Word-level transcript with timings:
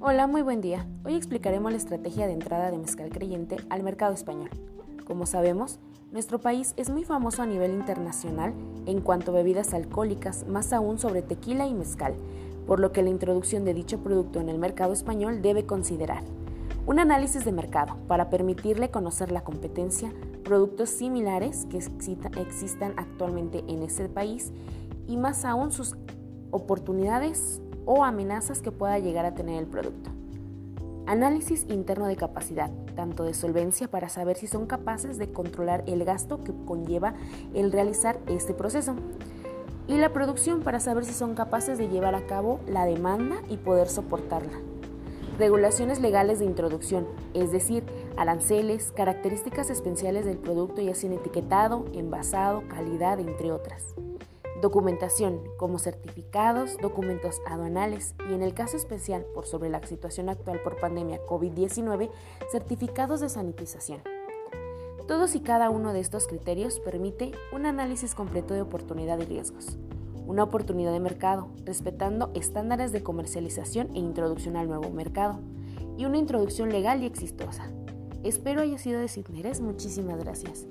Hola, 0.00 0.28
muy 0.28 0.42
buen 0.42 0.60
día. 0.60 0.86
Hoy 1.04 1.16
explicaremos 1.16 1.72
la 1.72 1.76
estrategia 1.76 2.28
de 2.28 2.32
entrada 2.32 2.70
de 2.70 2.78
mezcal 2.78 3.10
creyente 3.10 3.56
al 3.68 3.82
mercado 3.82 4.14
español. 4.14 4.48
Como 5.04 5.26
sabemos, 5.26 5.80
nuestro 6.12 6.38
país 6.38 6.72
es 6.76 6.88
muy 6.88 7.02
famoso 7.02 7.42
a 7.42 7.46
nivel 7.46 7.72
internacional 7.72 8.54
en 8.86 9.00
cuanto 9.00 9.32
a 9.32 9.34
bebidas 9.34 9.74
alcohólicas, 9.74 10.46
más 10.46 10.72
aún 10.72 11.00
sobre 11.00 11.22
tequila 11.22 11.66
y 11.66 11.74
mezcal, 11.74 12.14
por 12.64 12.78
lo 12.78 12.92
que 12.92 13.02
la 13.02 13.10
introducción 13.10 13.64
de 13.64 13.74
dicho 13.74 13.98
producto 13.98 14.38
en 14.40 14.48
el 14.48 14.58
mercado 14.58 14.92
español 14.92 15.42
debe 15.42 15.66
considerar 15.66 16.22
un 16.86 17.00
análisis 17.00 17.44
de 17.44 17.50
mercado 17.50 17.96
para 18.06 18.30
permitirle 18.30 18.92
conocer 18.92 19.32
la 19.32 19.42
competencia, 19.42 20.12
productos 20.44 20.90
similares 20.90 21.66
que 21.68 21.78
existan 21.78 22.94
actualmente 22.96 23.64
en 23.66 23.82
ese 23.82 24.08
país 24.08 24.52
y 25.08 25.16
más 25.16 25.44
aún 25.44 25.72
sus 25.72 25.96
oportunidades 26.52 27.60
o 27.88 28.04
amenazas 28.04 28.60
que 28.60 28.70
pueda 28.70 28.98
llegar 28.98 29.24
a 29.24 29.34
tener 29.34 29.58
el 29.58 29.66
producto. 29.66 30.10
Análisis 31.06 31.64
interno 31.70 32.06
de 32.06 32.16
capacidad, 32.16 32.70
tanto 32.94 33.24
de 33.24 33.32
solvencia 33.32 33.88
para 33.88 34.10
saber 34.10 34.36
si 34.36 34.46
son 34.46 34.66
capaces 34.66 35.16
de 35.16 35.32
controlar 35.32 35.84
el 35.86 36.04
gasto 36.04 36.44
que 36.44 36.52
conlleva 36.66 37.14
el 37.54 37.72
realizar 37.72 38.20
este 38.26 38.52
proceso. 38.52 38.94
Y 39.86 39.96
la 39.96 40.12
producción 40.12 40.60
para 40.60 40.80
saber 40.80 41.06
si 41.06 41.14
son 41.14 41.34
capaces 41.34 41.78
de 41.78 41.88
llevar 41.88 42.14
a 42.14 42.26
cabo 42.26 42.60
la 42.68 42.84
demanda 42.84 43.36
y 43.48 43.56
poder 43.56 43.88
soportarla. 43.88 44.58
Regulaciones 45.38 45.98
legales 45.98 46.40
de 46.40 46.44
introducción, 46.44 47.06
es 47.32 47.52
decir, 47.52 47.84
aranceles, 48.18 48.92
características 48.92 49.70
especiales 49.70 50.26
del 50.26 50.36
producto 50.36 50.82
ya 50.82 50.94
sea 50.94 51.10
etiquetado, 51.10 51.86
envasado, 51.94 52.64
calidad, 52.68 53.18
entre 53.18 53.50
otras. 53.50 53.94
Documentación, 54.60 55.40
como 55.56 55.78
certificados, 55.78 56.76
documentos 56.78 57.40
aduanales 57.46 58.14
y 58.28 58.34
en 58.34 58.42
el 58.42 58.54
caso 58.54 58.76
especial 58.76 59.24
por 59.34 59.46
sobre 59.46 59.70
la 59.70 59.84
situación 59.86 60.28
actual 60.28 60.60
por 60.62 60.80
pandemia 60.80 61.24
COVID-19, 61.26 62.10
certificados 62.50 63.20
de 63.20 63.28
sanitización. 63.28 64.02
Todos 65.06 65.34
y 65.34 65.40
cada 65.40 65.70
uno 65.70 65.92
de 65.92 66.00
estos 66.00 66.26
criterios 66.26 66.80
permite 66.80 67.32
un 67.52 67.66
análisis 67.66 68.14
completo 68.14 68.52
de 68.52 68.62
oportunidad 68.62 69.18
y 69.20 69.24
riesgos, 69.24 69.78
una 70.26 70.42
oportunidad 70.42 70.92
de 70.92 71.00
mercado, 71.00 71.48
respetando 71.64 72.30
estándares 72.34 72.92
de 72.92 73.02
comercialización 73.02 73.94
e 73.94 74.00
introducción 74.00 74.56
al 74.56 74.68
nuevo 74.68 74.90
mercado, 74.90 75.40
y 75.96 76.04
una 76.04 76.18
introducción 76.18 76.70
legal 76.70 77.02
y 77.02 77.06
exitosa. 77.06 77.70
Espero 78.22 78.60
haya 78.60 78.78
sido 78.78 79.00
de 79.00 79.08
su 79.08 79.20
interés. 79.20 79.60
Muchísimas 79.60 80.18
gracias. 80.18 80.66